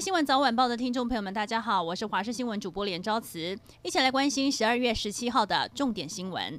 [0.00, 6.58] 新闻早晚报的听众朋友们，大家好，我是华视新闻主播连昭慈，一起来关心十二月十七号的重点新闻。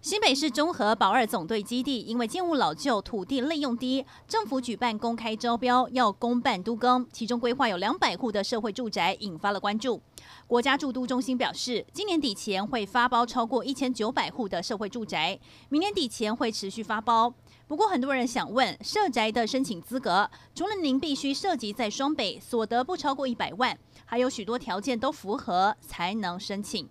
[0.00, 10.00] 新北市中和保二总队基地因为建物老旧、土地利用低，政府举办公开招标，要公办都更，其中规划有两百户的社会住宅，引发了关注。
[10.46, 15.36] 国家住都中心表示，今年底前会发包超过一千九百户的社会住宅，
[15.68, 17.34] 明年底前会持续发包。
[17.66, 26.88] 不过，很多人想问，社宅的申请资格，除了您必须涉及在双北，所得不超过一百万，还有许多条件都符合才能申请。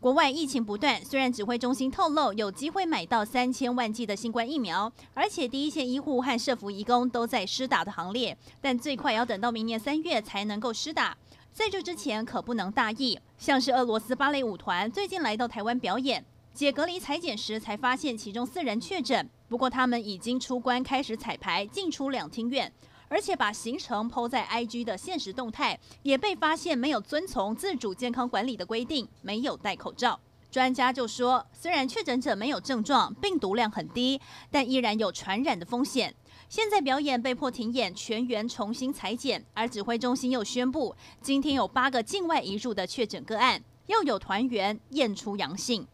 [0.00, 11.14] 国外疫情不断，虽然指挥中心透露有机会买到三千万剂的新冠疫苗，而且第一线医护和社服移工都在施打的行列，但最快要等到明年三月才能够施打。
[11.52, 22.72] 在这之前可不能大意，像是俄罗斯芭蕾舞团最近来到台湾表演，解隔离采检时才发现其中四人确诊，不过他们已经出关开始彩排，进出两厅院。
[23.10, 30.18] 而且把行程抛在 IG 的限时动态，也被发现没有遵从自主健康管理的规定，没有戴口罩。
[30.48, 36.14] 专家就说，虽然确诊者没有症状，病毒量很低，但依然有传染的风险。
[36.48, 45.84] 现在表演被迫停演，全员重新采检，而指挥中心又宣布，今天有八个境外移入的确诊个案，又有团员验出阳性。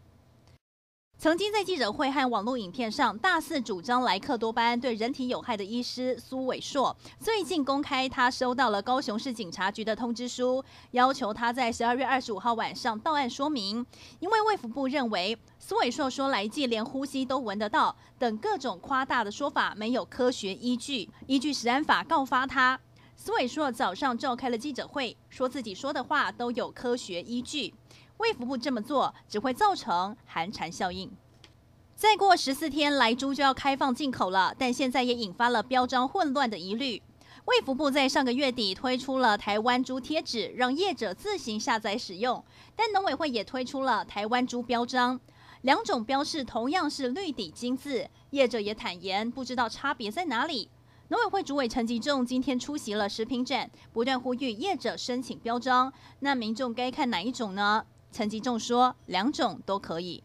[1.18, 13.84] 曾经在记者会和网络影片上大肆主张莱克多巴胺对人体有害的医师苏伟硕，最近公开他收到了高雄市警察局的通知书，要求他在十二月二十五号晚上到案说明。
[14.20, 22.78] 因为卫福部认为苏伟硕说来剂连呼吸都闻得到等各种夸大的说法没有科学依据，依据食安法告发他。
[23.16, 27.72] 苏伟硕早上召开了记者会，说自己说的话都有科学依据。
[28.18, 31.10] 卫福部这么做只会造成寒蝉效应。
[31.94, 37.02] 再过十四天，莱猪就要开放进口了，但现在也引发了标章混乱的疑虑。
[37.46, 45.20] 卫福部在上个月底推出了台湾猪贴纸，让业者自行下载使用，但农委会也推出了台湾猪标章，
[45.62, 50.68] 两种标示同样是绿底金字，业者也坦言不知道差别在哪里。
[51.08, 57.86] 农委会主委陈吉仲今天出席了食品展，不断呼吁业者申请标章，那民众该看哪一种呢？
[58.16, 60.22] 陈吉仲说：“两种都可以。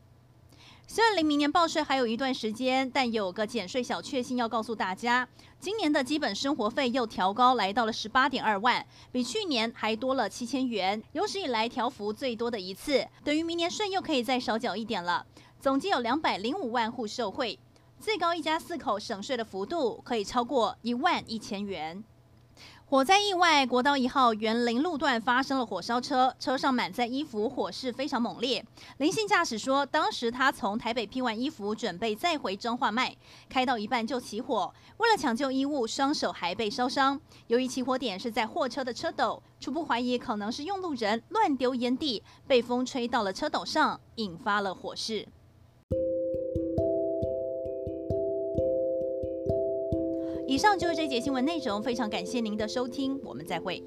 [0.87, 5.27] 虽然离明年报税还有一段时间，但有个减税小确幸要告诉大家：
[5.59, 13.05] 今年的基本生活费又调高，来到了十八点二万，比去年还多了七千元，有史以来调幅最多的一次。
[13.25, 15.25] 等于明年税又可以再少缴一点了。
[15.59, 17.59] 总计有两百零五万户受惠，
[17.99, 22.01] 最高一家四口省税的幅度可以超过一万一千元。”
[22.91, 28.65] 火灾意外，国道一号园林路段发生了火烧车，车上满载衣服，火势非常猛烈。
[28.97, 33.15] 林姓驾驶说，当时他从台北批完衣服，准备再回彰化卖，
[33.47, 37.17] 开到一半就起火，为了抢救衣物，双手还被烧伤。
[37.47, 45.25] 由于起火点是在货车的车斗，初步怀疑可能是用路人乱丢烟蒂，被风吹到了车斗上，引发了火势。
[50.51, 53.81] 以上就是这节新闻内容，非常感谢您的收听，我们再会。